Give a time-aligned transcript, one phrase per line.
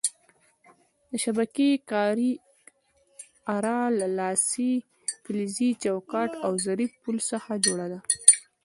[1.09, 2.31] د شبکې کارۍ
[3.55, 4.71] اره له لاسۍ،
[5.23, 7.99] فلزي چوکاټ او ظریف پل څخه جوړه ده.